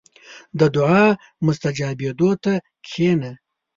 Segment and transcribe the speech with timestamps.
[0.59, 1.05] •د دعا
[1.45, 2.53] مستجابېدو ته
[2.85, 3.31] کښېنه.